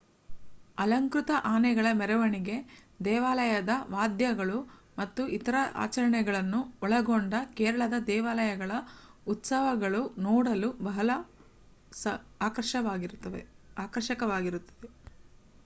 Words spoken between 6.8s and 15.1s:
ಒಳಗೊಂಡ ಕೇರಳದ ದೇವಾಲಯಗಳ ಉತ್ಸವಗಳು ನೋಡಲು ಬಹಳ ಆಕರ್ಷಕವಾಗಿರುತ್ತದೆ